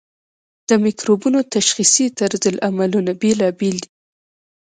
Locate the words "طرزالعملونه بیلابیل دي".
2.19-3.89